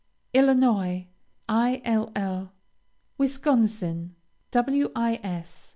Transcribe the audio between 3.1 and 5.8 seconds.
Wisconsin, Wis.